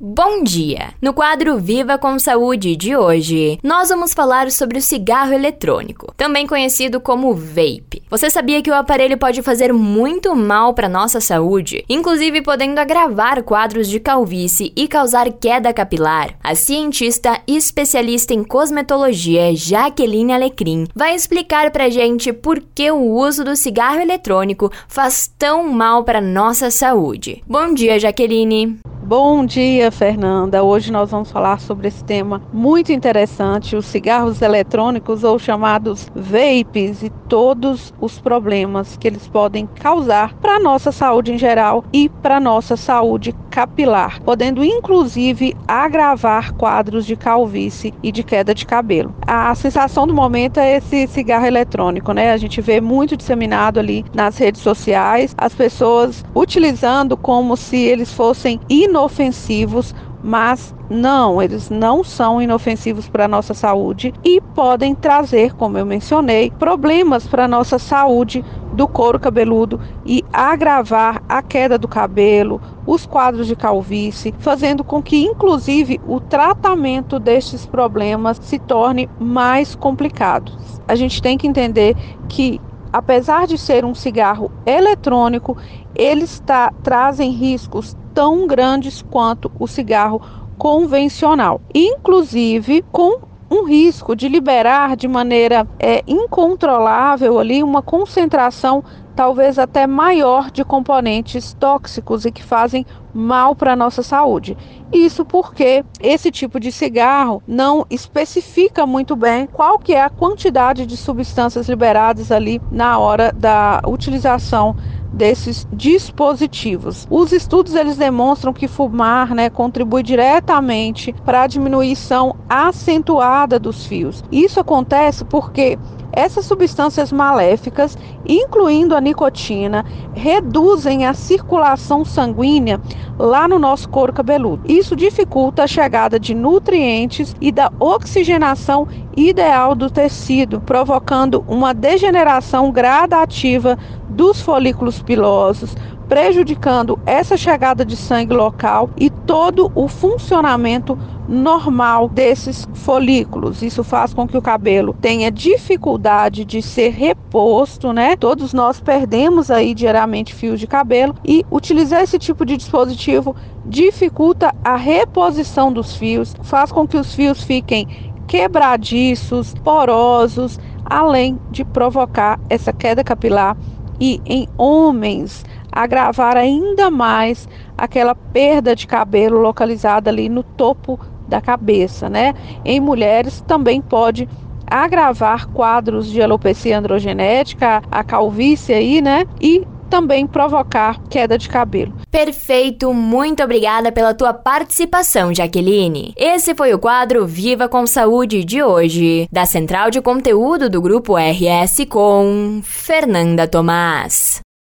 [0.00, 0.90] Bom dia!
[1.02, 6.46] No quadro Viva com Saúde de hoje, nós vamos falar sobre o cigarro eletrônico, também
[6.46, 8.04] conhecido como vape.
[8.08, 13.42] Você sabia que o aparelho pode fazer muito mal para nossa saúde, inclusive podendo agravar
[13.42, 16.38] quadros de calvície e causar queda capilar?
[16.44, 23.02] A cientista e especialista em cosmetologia Jaqueline Alecrim vai explicar pra gente por que o
[23.02, 27.42] uso do cigarro eletrônico faz tão mal para nossa saúde.
[27.48, 28.78] Bom dia, Jaqueline!
[29.08, 30.62] Bom dia, Fernanda.
[30.62, 37.02] Hoje nós vamos falar sobre esse tema muito interessante, os cigarros eletrônicos ou chamados vapes
[37.02, 42.10] e todos os problemas que eles podem causar para a nossa saúde em geral e
[42.10, 48.66] para a nossa saúde capilar, podendo inclusive agravar quadros de calvície e de queda de
[48.66, 49.14] cabelo.
[49.26, 52.32] A sensação do momento é esse cigarro eletrônico, né?
[52.32, 58.12] A gente vê muito disseminado ali nas redes sociais, as pessoas utilizando como se eles
[58.12, 65.54] fossem inofensivos, mas não, eles não são inofensivos para a nossa saúde e podem trazer,
[65.54, 68.44] como eu mencionei, problemas para a nossa saúde
[68.78, 75.02] do couro cabeludo e agravar a queda do cabelo, os quadros de calvície, fazendo com
[75.02, 80.52] que, inclusive, o tratamento destes problemas se torne mais complicado.
[80.86, 81.96] A gente tem que entender
[82.28, 82.60] que
[82.92, 85.56] apesar de ser um cigarro eletrônico,
[85.92, 86.40] eles
[86.84, 90.22] trazem riscos tão grandes quanto o cigarro
[90.56, 98.84] convencional, inclusive com um risco de liberar de maneira é, incontrolável ali uma concentração
[99.18, 104.56] talvez até maior de componentes tóxicos e que fazem mal para a nossa saúde.
[104.92, 110.86] Isso porque esse tipo de cigarro não especifica muito bem qual que é a quantidade
[110.86, 114.76] de substâncias liberadas ali na hora da utilização
[115.12, 117.06] desses dispositivos.
[117.10, 124.22] Os estudos eles demonstram que fumar, né, contribui diretamente para a diminuição acentuada dos fios.
[124.30, 125.78] Isso acontece porque
[126.12, 127.96] essas substâncias maléficas,
[128.26, 129.84] incluindo a nicotina,
[130.14, 132.80] reduzem a circulação sanguínea
[133.18, 134.62] lá no nosso couro cabeludo.
[134.66, 142.70] Isso dificulta a chegada de nutrientes e da oxigenação ideal do tecido, provocando uma degeneração
[142.72, 143.78] gradativa
[144.18, 145.76] dos folículos pilosos,
[146.08, 150.98] prejudicando essa chegada de sangue local e todo o funcionamento
[151.28, 153.62] normal desses folículos.
[153.62, 158.16] Isso faz com que o cabelo tenha dificuldade de ser reposto, né?
[158.16, 164.52] Todos nós perdemos aí diariamente fios de cabelo e utilizar esse tipo de dispositivo dificulta
[164.64, 167.86] a reposição dos fios, faz com que os fios fiquem
[168.26, 173.56] quebradiços, porosos, além de provocar essa queda capilar
[174.00, 181.40] e em homens agravar ainda mais aquela perda de cabelo localizada ali no topo da
[181.40, 182.34] cabeça, né?
[182.64, 184.28] Em mulheres também pode
[184.66, 189.24] agravar quadros de alopecia androgenética, a calvície aí, né?
[189.40, 191.94] E também provocar queda de cabelo.
[192.10, 196.14] Perfeito, muito obrigada pela tua participação, Jaqueline.
[196.16, 201.16] Esse foi o quadro Viva com Saúde de hoje, da Central de Conteúdo do Grupo
[201.16, 204.40] RS com Fernanda Tomás.